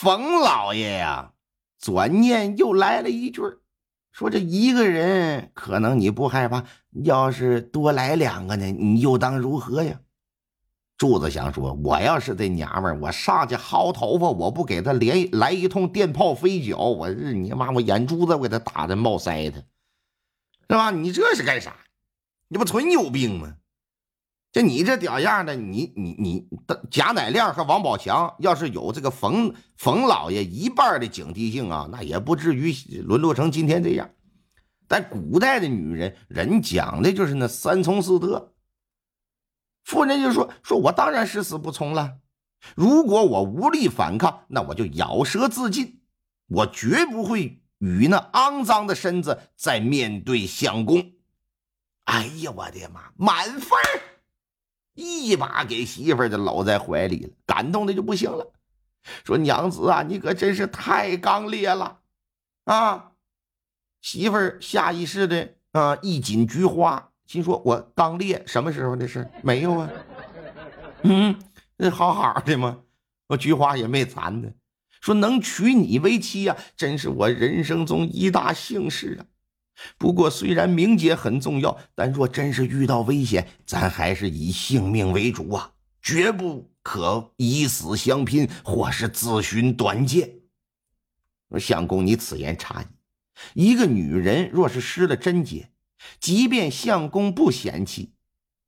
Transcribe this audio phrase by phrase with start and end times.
[0.00, 1.34] 冯老爷呀，
[1.78, 3.42] 转念又来了一句
[4.12, 6.64] 说：“这一个人可能你不害怕，
[7.04, 10.00] 要是多来两个呢，你又当如何呀？”
[10.96, 19.58] 柱子想说：“我要是这娘们儿，我上去薅头发，我不给他连来一通电炮飞脚，我日你妈，我眼珠子我给他打的冒腮的，
[20.66, 20.90] 是吧？
[20.90, 21.76] 你这是干啥？
[22.48, 23.54] 你不纯有病吗？”
[24.52, 26.48] 就你这屌样的，你你你
[26.90, 34.10] 贾乃亮和王宝强要是有这个冯冯老爷一半的警惕性啊，那也不至于沦落成今天这样。
[34.88, 38.52] 但古代的女人，人讲的就是那三从四德。
[39.84, 42.16] 妇人就说：“说我当然是死不从了。
[42.74, 46.00] 如果我无力反抗，那我就咬舌自尽。
[46.48, 51.12] 我绝不会与那肮脏的身子再面对相公。”
[52.06, 53.70] 哎呀，我的妈，满分！
[55.00, 58.52] 一把给媳妇儿就搂在怀里了，感动的就不行了，
[59.24, 62.00] 说：“娘子啊，你可真是太刚烈了
[62.64, 63.12] 啊！”
[64.02, 69.28] 媳妇儿下意识的啊一紧菊花，心说：“我刚烈什么时候的事？
[69.42, 69.90] 没有啊，
[71.02, 71.34] 嗯，
[71.76, 72.80] 那好好的吗？
[73.28, 74.52] 我菊花也没残的。
[75.00, 79.24] 说能娶你为妻呀，真是我人生中一大幸事啊。”
[79.98, 85.72] 不过，虽然名节很重要，但若真是遇到危险，咱还是以性命为主啊，
[86.02, 90.30] 绝不可以死相拼，或是自寻短见。
[91.58, 92.86] 相公，你此言差矣。
[93.54, 95.70] 一个女人若是失了贞洁，
[96.18, 98.12] 即便相公不嫌弃，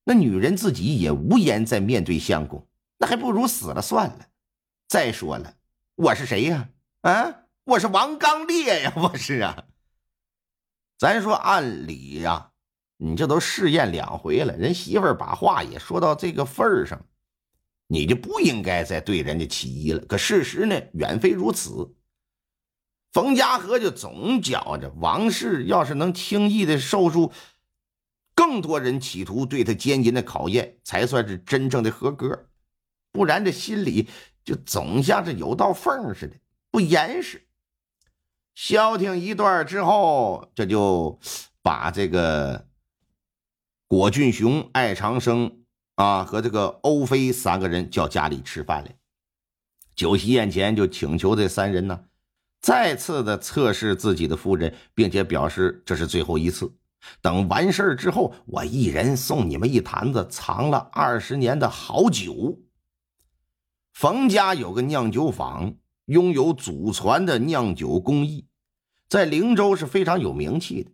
[0.05, 2.67] 那女人自己也无颜再面对相公，
[2.99, 4.29] 那还不如死了算了。
[4.89, 5.55] 再说了，
[5.95, 6.71] 我是谁呀？
[7.03, 9.65] 啊，我是王刚烈呀，我是啊。
[11.03, 12.53] 咱说按理呀，
[12.97, 17.05] 你这都试验两回了，人媳妇儿把话也说到这个份儿上，
[17.89, 19.99] 你就不应该再对人家起疑了。
[20.07, 21.93] 可事实呢，远非如此。
[23.11, 27.33] 冯家河就总觉着王氏要是能轻易的受住
[28.37, 32.47] 更多人企图对他奸淫的考验，才算是真正的合格，
[33.11, 34.09] 不然这心里
[34.45, 36.37] 就总像是有道缝似的，
[36.71, 37.45] 不严实。
[38.55, 41.19] 消停一段之后，这就
[41.63, 42.67] 把这个
[43.87, 45.65] 果俊雄、艾长生
[45.95, 48.95] 啊和这个欧飞三个人叫家里吃饭来。
[49.95, 52.05] 酒席宴前，就请求这三人呢，
[52.61, 56.73] 再次的测试自己的夫人，并且表示这是最后一次。
[57.21, 62.59] 等完事儿之后，我一人送你们一坛子藏了二十年的好酒。
[63.93, 65.75] 冯家有个酿酒坊。
[66.07, 68.47] 拥有祖传的酿酒工艺，
[69.09, 70.91] 在灵州是非常有名气的。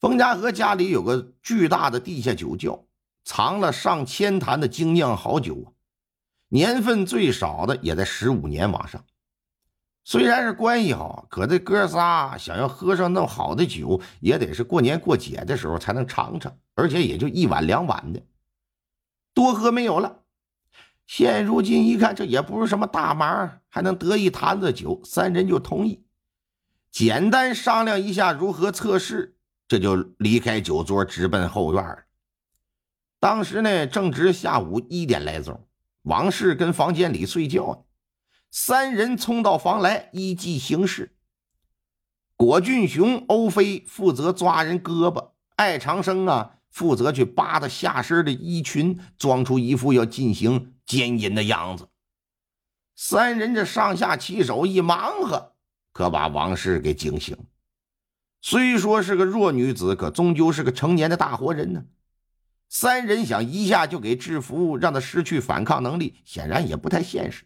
[0.00, 2.84] 冯家河家里有个巨大的地下酒窖，
[3.24, 5.68] 藏了上千坛的精酿好酒啊，
[6.48, 9.04] 年份最少的也在十五年往上。
[10.04, 18.20] 虽然是关系好，可这哥仨想要喝上那么好的酒，也得是过年过节的时候才能尝尝，而且也就一碗两碗的，
[19.32, 20.21] 多喝没有了。
[21.14, 26.06] 现如今一看，这也不是什么大忙，还能得一坛子酒，三人就同意，
[26.90, 29.36] 简单商量一下如何测试，
[29.68, 32.04] 这就离开酒桌，直奔后院
[33.20, 35.66] 当时呢，正值下午一点来钟，
[36.04, 37.78] 王氏跟房间里睡觉呢，
[38.50, 41.14] 三人冲到房来，依计行事。
[42.36, 50.71] 果俊雄、欧飞负责抓人胳膊，艾长生啊负责去扒他下身的衣裙，装出一副要进行。
[50.86, 51.88] 奸淫的样子，
[52.94, 55.54] 三人这上下其手一忙活，
[55.92, 57.36] 可把王氏给惊醒。
[58.40, 61.84] 虽说是个弱女子，可终究是个成年的大活人呢。
[62.68, 67.44] 三人想一下就给制服，让他失去反抗能力，显然也不太现实。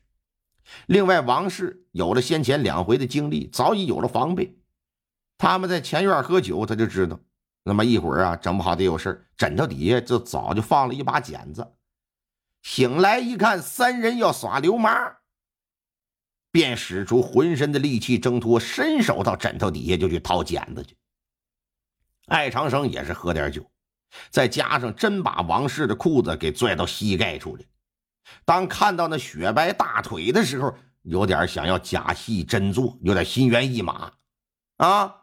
[0.87, 4.59] 另外，王氏有了先前两回的经历，早已有了防备。
[5.37, 7.21] 他们在前院喝酒，他就知道，
[7.63, 11.76] 那么一会儿啊，整不好得有事枕头底下就早就放了一把剪子。
[12.67, 15.15] 醒来一看，三人要耍流氓，
[16.51, 20.97] 便使出浑身的力气挣脱，伸手到枕头底下就去掏剪子去。
[22.27, 23.71] 艾长生也是喝点酒，
[24.31, 27.63] 再加上真把王氏的裤子给拽到膝盖处了。
[28.45, 34.13] 当看到那雪白大腿的时候，有点想要假戏真做，有点心猿意马
[34.79, 35.15] 啊，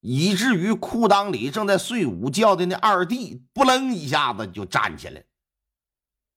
[0.00, 5.22] 以至于裤裆里正在睡午觉的那二弟，不楞一下子就站起来。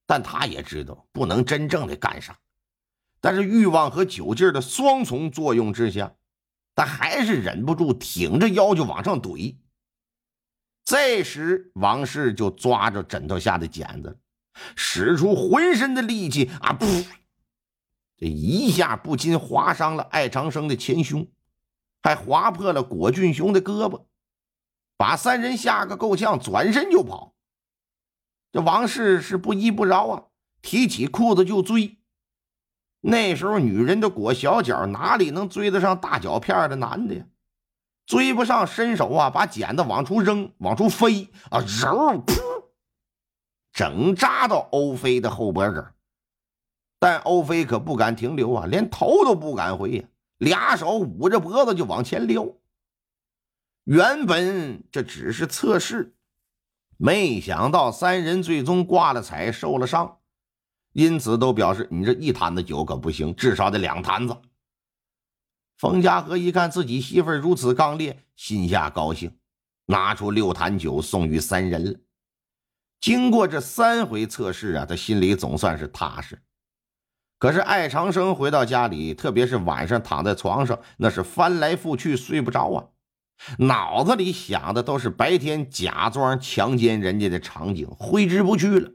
[0.05, 2.37] 但他也知道不能真正的干啥，
[3.19, 6.13] 但是欲望和酒劲的双重作用之下，
[6.75, 9.55] 他还是忍不住挺着腰就往上怼。
[10.83, 14.19] 这时，王氏就抓着枕头下的剪子，
[14.75, 16.77] 使出浑身的力气啊！
[16.79, 17.05] 噗！
[18.17, 21.27] 这一下不禁划伤了艾长生的前胸，
[22.01, 24.05] 还划破了果俊雄的胳膊，
[24.95, 27.34] 把三人吓个够呛，转身就跑。
[28.55, 30.23] 这王氏是不依不饶啊，
[30.61, 31.97] 提起裤子就追。
[33.01, 37.25] 那时候女人的裹小脚哪里能追得上大脚片的男的呀？
[38.05, 42.39] 追不上，伸手啊，把剪子往出扔，往出飞啊，揉噗，
[43.73, 45.85] 整扎到欧飞的后脖梗。
[46.97, 50.05] 但欧飞可不敢停留啊，连头都不敢回呀，
[50.37, 52.47] 俩手捂着脖子就往前撩。
[53.83, 56.13] 原本这只是测试。
[56.97, 60.17] 没想到三人最终挂了彩，受了伤，
[60.93, 64.37] 因此都表示你这一坛子酒可不行，至少得两坛子。
[65.77, 69.37] 冯家和一看自己媳妇如此刚烈，心下高兴，
[69.87, 71.99] 拿出六坛酒送与三人了。
[73.01, 76.41] 经过这三回测试啊，他心里总算是踏实。
[77.37, 82.87] 可是艾长生回到家里，特别是晚上躺在床上，那是翻来覆去睡不着啊。
[83.59, 88.91] 脑子里想的都是白天假装强奸人家的场景，挥之不去了。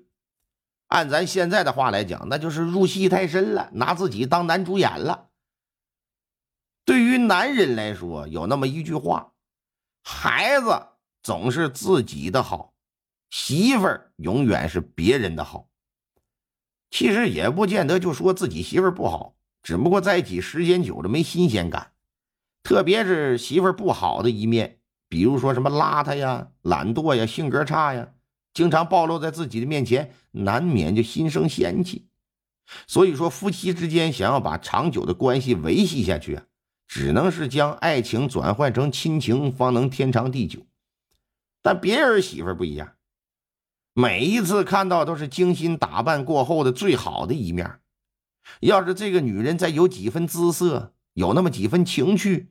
[0.88, 5.28] 按咱现在的话来讲，那就是入戏太深了，拿自己当男主演了。
[6.84, 9.32] 对于男人来说，有那么一句话：
[10.02, 10.88] 孩子
[11.22, 12.74] 总是自己的好，
[13.30, 15.68] 媳妇儿永远是别人的好。
[16.90, 21.92] 其实也不见得就说自己媳妇儿不好，只不过在一起时间久了没新鲜感。
[22.62, 24.78] 特别是媳妇不好的一面，
[25.08, 28.10] 比如说什么邋遢呀、懒惰呀、性格差呀，
[28.52, 32.06] 经常暴露在自己的面前，难免就心生嫌弃。
[32.86, 36.44] 所以说，夫妻之间想要把长久的关系维系下去啊，
[36.86, 40.66] 只能是将爱情转换成亲情，方能天长地久。
[41.62, 42.92] 但别人媳妇不一样，
[43.92, 47.80] 每一次看到都是精心打扮过后的最好的一面。
[48.60, 52.50] 要是这个女人再有几分姿色，有那么几分情趣，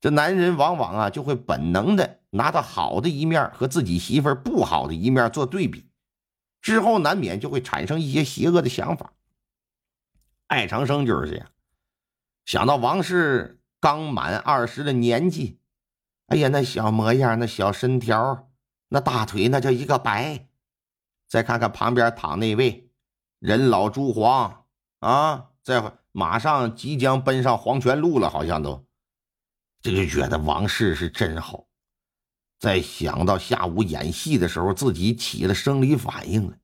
[0.00, 5.90] 这男人往往啊就会本能的拿他好的一面和自己媳妇儿不好的一面做对比，
[6.62, 9.12] 之后难免就会产生一些邪恶的想法。
[10.46, 11.46] 艾长生就是这样，
[12.46, 15.58] 想到王氏刚满二十的年纪，
[16.28, 18.50] 哎呀，那小模样，那小身条，
[18.88, 20.48] 那大腿那叫一个白，
[21.28, 22.90] 再看看旁边躺那位
[23.38, 24.64] 人老珠黄
[25.00, 25.92] 啊，再会。
[26.12, 28.84] 马上即将奔上黄泉路了，好像都，
[29.80, 31.64] 这就觉得王氏是真好。
[32.58, 36.56] 再想到下午演戏的时候，自己起了生理反应了，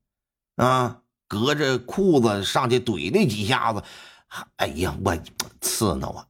[0.64, 3.82] 啊，隔着裤子上去怼那几下子，
[4.56, 5.18] 哎呀，我
[5.60, 6.26] 刺挠啊，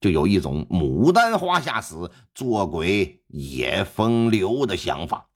[0.00, 5.28] 就有一种牡丹花下死，做鬼也风流的想法。